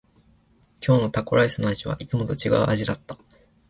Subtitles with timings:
[0.83, 3.19] 今日のタコライスの味はいつもと違う味だった。